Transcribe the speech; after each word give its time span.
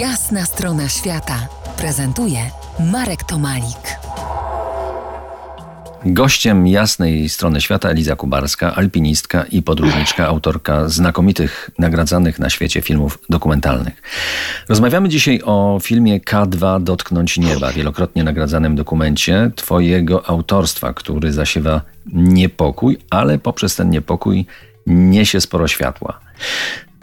Jasna 0.00 0.44
strona 0.44 0.88
świata 0.88 1.48
prezentuje 1.78 2.38
Marek 2.92 3.24
Tomalik. 3.24 3.98
Gościem 6.04 6.66
jasnej 6.66 7.28
strony 7.28 7.60
świata 7.60 7.88
Eliza 7.88 8.16
Kubarska, 8.16 8.74
alpinistka 8.74 9.44
i 9.44 9.62
podróżniczka, 9.62 10.26
autorka 10.26 10.88
znakomitych, 10.88 11.70
nagradzanych 11.78 12.38
na 12.38 12.50
świecie 12.50 12.82
filmów 12.82 13.18
dokumentalnych. 13.30 14.02
Rozmawiamy 14.68 15.08
dzisiaj 15.08 15.40
o 15.44 15.78
filmie 15.82 16.20
K2 16.20 16.82
Dotknąć 16.82 17.38
Nieba, 17.38 17.72
wielokrotnie 17.72 18.24
nagradzanym 18.24 18.76
dokumencie 18.76 19.50
Twojego 19.56 20.28
autorstwa, 20.28 20.92
który 20.92 21.32
zasiewa 21.32 21.80
niepokój, 22.12 22.98
ale 23.10 23.38
poprzez 23.38 23.76
ten 23.76 23.90
niepokój 23.90 24.46
niesie 24.86 25.40
sporo 25.40 25.68
światła. 25.68 26.20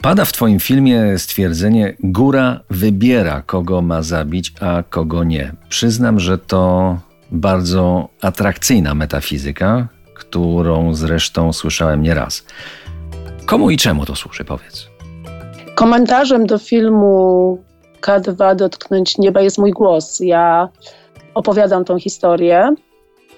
Pada 0.04 0.24
w 0.24 0.32
Twoim 0.32 0.60
filmie 0.60 1.18
stwierdzenie: 1.18 1.96
Góra 2.00 2.60
wybiera, 2.70 3.42
kogo 3.46 3.82
ma 3.82 4.02
zabić, 4.02 4.52
a 4.60 4.82
kogo 4.90 5.24
nie. 5.24 5.52
Przyznam, 5.68 6.20
że 6.20 6.38
to 6.38 6.96
bardzo 7.30 8.08
atrakcyjna 8.22 8.94
metafizyka, 8.94 9.88
którą 10.14 10.94
zresztą 10.94 11.52
słyszałem 11.52 12.02
nieraz. 12.02 12.46
Komu 13.46 13.70
i 13.70 13.76
czemu 13.76 14.06
to 14.06 14.16
służy, 14.16 14.44
powiedz? 14.44 14.88
Komentarzem 15.74 16.46
do 16.46 16.58
filmu 16.58 17.58
K2 18.00 18.56
Dotknąć 18.56 19.18
Nieba 19.18 19.40
jest 19.40 19.58
mój 19.58 19.70
głos. 19.70 20.20
Ja 20.20 20.68
opowiadam 21.34 21.84
tą 21.84 21.98
historię. 21.98 22.74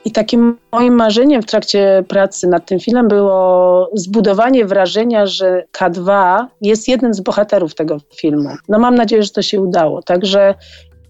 I 0.06 0.10
takim 0.10 0.58
moim 0.72 0.94
marzeniem 0.94 1.42
w 1.42 1.46
trakcie 1.46 2.04
pracy 2.08 2.48
nad 2.48 2.66
tym 2.66 2.80
filmem 2.80 3.08
było 3.08 3.90
zbudowanie 3.94 4.64
wrażenia, 4.64 5.26
że 5.26 5.64
K2 5.78 6.44
jest 6.60 6.88
jednym 6.88 7.14
z 7.14 7.20
bohaterów 7.20 7.74
tego 7.74 7.96
filmu. 8.16 8.48
No 8.68 8.78
mam 8.78 8.94
nadzieję, 8.94 9.22
że 9.22 9.30
to 9.30 9.42
się 9.42 9.60
udało. 9.60 10.02
Także 10.02 10.54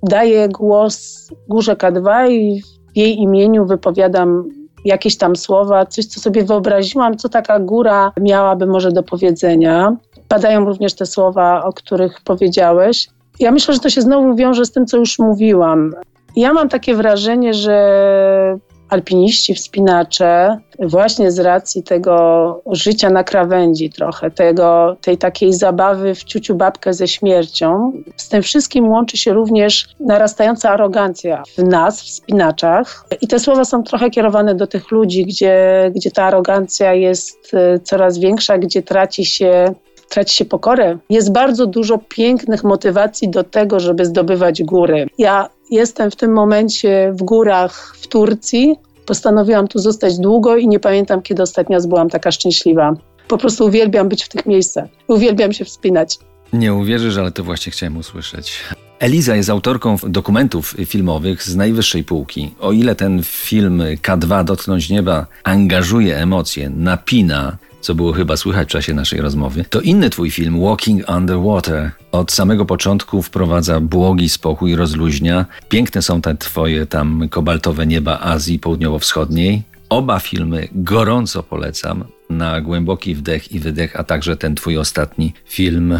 daję 0.02 0.48
głos 0.48 1.28
górze 1.48 1.74
K2 1.74 2.30
i 2.30 2.62
w 2.95 2.96
jej 2.96 3.18
imieniu 3.18 3.66
wypowiadam 3.66 4.45
jakieś 4.85 5.16
tam 5.16 5.37
słowa, 5.37 5.87
coś, 5.87 6.07
co 6.07 6.20
sobie 6.20 6.45
wyobraziłam, 6.45 7.16
co 7.16 7.29
taka 7.29 7.60
góra 7.60 8.13
miałaby 8.20 8.66
może 8.66 8.92
do 8.92 9.02
powiedzenia. 9.02 9.96
Padają 10.29 10.65
również 10.65 10.95
te 10.95 11.07
słowa, 11.07 11.65
o 11.65 11.73
których 11.73 12.20
powiedziałeś. 12.24 13.09
Ja 13.40 13.51
myślę, 13.51 13.74
że 13.74 13.80
to 13.80 13.90
się 13.90 14.01
znowu 14.02 14.35
wiąże 14.35 14.65
z 14.65 14.73
tym, 14.73 14.87
co 14.87 14.96
już 14.96 15.18
mówiłam. 15.18 15.92
Ja 16.37 16.52
mam 16.52 16.68
takie 16.68 16.95
wrażenie, 16.95 17.54
że 17.54 18.59
alpiniści, 18.88 19.54
wspinacze, 19.54 20.59
właśnie 20.79 21.30
z 21.30 21.38
racji 21.38 21.82
tego 21.82 22.62
życia 22.73 23.10
na 23.10 23.24
krawędzi 23.24 23.90
trochę, 23.90 24.30
tego, 24.30 24.96
tej 25.01 25.18
takiej 25.18 25.52
zabawy 25.52 26.15
w 26.15 26.24
ciuciu 26.24 26.54
babkę 26.54 26.95
ze 26.95 27.09
śmiercią, 27.09 27.92
z 28.16 28.29
tym 28.29 28.42
wszystkim 28.42 28.88
łączy 28.88 29.16
się 29.16 29.32
również 29.32 29.88
narastająca 30.01 30.70
arogancja 30.70 31.42
w 31.59 31.62
nas, 31.62 32.02
wspinaczach. 32.02 33.04
I 33.20 33.29
te 33.29 33.38
słowa 33.38 33.64
są 33.64 33.82
trochę 33.82 34.10
kierowane 34.10 34.54
do 34.54 34.66
tych 34.66 34.90
ludzi, 34.90 35.24
gdzie, 35.24 35.90
gdzie 35.95 36.10
ta 36.10 36.24
arogancja 36.24 36.95
jest 36.95 37.54
e, 37.54 37.79
coraz 37.79 38.18
większa, 38.18 38.59
gdzie 38.59 38.82
traci 38.82 39.24
się 39.24 39.74
traci 40.09 40.37
się 40.37 40.45
pokorę. 40.45 40.99
Jest 41.10 41.32
bardzo 41.32 41.66
dużo 41.66 41.99
pięknych 41.99 42.65
motywacji 42.65 43.29
do 43.30 43.45
tego, 43.45 43.80
żeby 43.80 44.07
zdobywać 44.07 44.63
góry. 44.63 45.07
Ja 45.18 45.48
jestem 45.71 46.10
w 46.10 46.16
tym 46.16 46.32
momencie 46.32 47.13
w 47.15 47.23
górach 47.23 47.96
w 48.01 48.07
Turcji. 48.07 48.76
Postanowiłam 49.07 49.68
tu 49.68 49.79
zostać 49.79 50.18
długo 50.18 50.57
i 50.57 50.68
nie 50.68 50.80
pamiętam, 50.80 51.23
kiedy 51.23 51.43
ostatnio 51.43 51.80
byłam 51.80 52.10
taka 52.10 52.32
szczęśliwa. 52.32 52.95
Po 53.29 53.38
prostu 53.38 53.65
uwielbiam 53.65 54.09
być 54.09 54.24
w 54.24 54.29
tych 54.29 54.46
miejscach. 54.46 54.88
Uwielbiam 55.09 55.52
się 55.52 55.65
wspinać. 55.65 56.18
Nie 56.52 56.74
uwierzysz, 56.74 57.16
ale 57.16 57.32
to 57.32 57.45
właśnie 57.45 57.73
chciałem 57.73 57.96
usłyszeć. 57.96 58.60
Eliza 58.98 59.37
jest 59.37 59.51
autorką 59.51 59.96
dokumentów 60.09 60.74
filmowych 60.87 61.43
z 61.43 61.57
najwyższej 61.57 62.04
półki. 62.04 62.54
O 62.60 62.73
ile 62.73 62.95
ten 62.95 63.23
film 63.23 63.82
K2 64.03 64.44
Dotknąć 64.44 64.91
Nieba 64.91 65.26
angażuje 65.44 66.16
emocje, 66.19 66.70
napina, 66.70 67.56
co 67.86 67.94
było 67.94 68.12
chyba 68.12 68.36
słychać 68.36 68.69
w 68.69 68.70
czasie 68.70 68.94
naszej 68.94 69.20
rozmowy, 69.20 69.64
to 69.70 69.80
inny 69.80 70.10
twój 70.10 70.30
film, 70.30 70.60
Walking 70.60 71.10
Underwater, 71.10 71.91
od 72.12 72.32
samego 72.32 72.64
początku 72.64 73.22
wprowadza 73.22 73.80
błogi 73.80 74.28
spokój, 74.28 74.76
rozluźnia. 74.76 75.47
Piękne 75.69 76.02
są 76.02 76.20
te 76.22 76.34
twoje 76.34 76.86
tam 76.86 77.28
kobaltowe 77.28 77.86
nieba 77.86 78.20
Azji 78.20 78.58
Południowo-Wschodniej. 78.58 79.62
Oba 79.88 80.19
filmy 80.19 80.69
gorąco 80.72 81.42
polecam 81.42 82.04
na 82.30 82.60
głęboki 82.60 83.14
wdech 83.14 83.52
i 83.52 83.60
wydech, 83.60 83.97
a 84.00 84.04
także 84.04 84.36
ten 84.36 84.54
twój 84.54 84.78
ostatni 84.78 85.32
film 85.44 85.98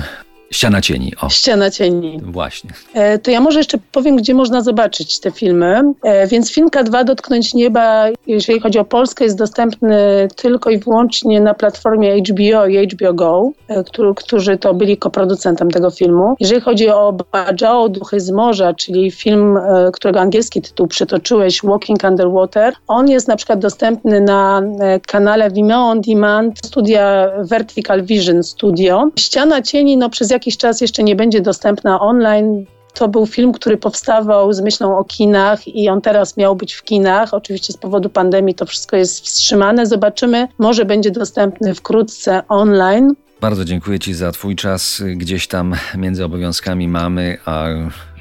Ściana 0.51 0.81
cieni. 0.81 1.13
O. 1.21 1.29
Ściana 1.29 1.71
cieni. 1.71 2.21
Właśnie. 2.23 2.71
E, 2.95 3.19
to 3.19 3.31
ja 3.31 3.41
może 3.41 3.61
jeszcze 3.61 3.79
powiem, 3.93 4.17
gdzie 4.17 4.35
można 4.35 4.61
zobaczyć 4.61 5.21
te 5.21 5.31
filmy. 5.31 5.83
E, 6.03 6.27
więc 6.27 6.53
film 6.53 6.69
K2 6.69 7.05
Dotknąć 7.05 7.55
Nieba, 7.55 8.07
jeżeli 8.27 8.61
chodzi 8.61 8.79
o 8.79 8.85
Polskę, 8.85 9.25
jest 9.25 9.39
dostępny 9.39 10.29
tylko 10.37 10.71
i 10.71 10.79
wyłącznie 10.79 11.41
na 11.41 11.55
platformie 11.55 12.17
HBO 12.17 12.67
i 12.67 12.89
HBO 12.89 13.15
Go, 13.15 13.51
e, 13.69 13.85
który, 13.85 14.15
którzy 14.15 14.59
to 14.59 14.75
byli 14.75 14.97
koproducentem 14.97 15.71
tego 15.71 15.91
filmu. 15.91 16.35
Jeżeli 16.41 16.61
chodzi 16.61 16.89
o 16.89 17.15
Bajao, 17.33 17.89
Duchy 17.89 18.21
z 18.21 18.31
Morza, 18.31 18.75
czyli 18.75 19.11
film, 19.11 19.57
e, 19.57 19.91
którego 19.93 20.21
angielski 20.21 20.63
tytuł 20.63 20.87
przytoczyłeś, 20.87 21.63
Walking 21.63 22.05
Underwater, 22.05 22.75
on 22.89 23.09
jest 23.09 23.29
na 23.29 23.37
przykład 23.37 23.59
dostępny 23.59 24.21
na 24.21 24.63
e, 24.81 25.01
kanale 25.01 25.51
Vimeo 25.51 25.79
On 25.79 26.01
Demand, 26.01 26.67
studia 26.67 27.31
Vertical 27.39 28.03
Vision 28.03 28.43
Studio. 28.43 29.09
Ściana 29.19 29.63
cieni, 29.63 29.97
no 29.97 30.11
przez 30.11 30.31
jakiś 30.37 30.57
czas 30.57 30.81
jeszcze 30.81 31.03
nie 31.03 31.17
będzie 31.17 31.41
dostępna 31.41 32.01
online. 32.01 32.67
To 32.95 33.09
był 33.09 33.27
film, 33.27 33.53
który 33.53 33.77
powstawał 33.77 34.53
z 34.53 34.61
myślą 34.61 34.99
o 34.99 35.05
kinach 35.05 35.69
i 35.69 35.89
on 35.89 36.01
teraz 36.01 36.37
miał 36.37 36.57
być 36.57 36.75
w 36.75 36.83
kinach. 36.83 37.35
Oczywiście 37.35 37.73
z 37.73 37.77
powodu 37.77 38.09
pandemii 38.09 38.55
to 38.55 38.67
wszystko 38.67 38.97
jest 38.97 39.25
wstrzymane. 39.25 39.87
Zobaczymy, 39.87 40.49
może 40.59 40.85
będzie 40.85 41.11
dostępny 41.11 41.75
wkrótce 41.75 42.43
online. 42.49 43.15
Bardzo 43.41 43.65
dziękuję 43.65 43.99
Ci 43.99 44.15
za 44.15 44.33
Twój 44.33 44.57
czas 44.57 45.03
gdzieś 45.17 45.49
tam 45.49 45.75
między 45.97 46.25
obowiązkami 46.25 46.89
mamy, 46.89 47.39
a 47.45 47.67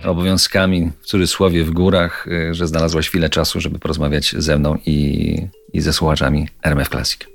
obowiązkami 0.06 0.92
w 1.02 1.06
cudzysłowie 1.06 1.64
w 1.64 1.72
górach, 1.72 2.26
że 2.52 2.68
znalazłaś 2.68 3.08
chwilę 3.08 3.30
czasu, 3.30 3.62
żeby 3.62 3.80
porozmawiać 3.80 4.36
ze 4.38 4.58
mną 4.58 4.78
i, 4.86 5.38
i 5.74 5.82
ze 5.82 5.94
słuchaczami 5.94 6.47
RMF 6.64 6.90
Classic. 6.90 7.34